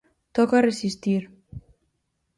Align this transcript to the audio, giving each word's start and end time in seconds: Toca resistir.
Toca 0.35 0.65
resistir. 0.69 1.23